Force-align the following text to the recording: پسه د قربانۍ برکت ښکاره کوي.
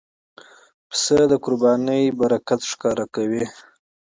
پسه 0.89 1.17
د 1.31 1.33
قربانۍ 1.45 2.03
برکت 2.19 2.61
ښکاره 2.71 3.05
کوي. 3.15 3.45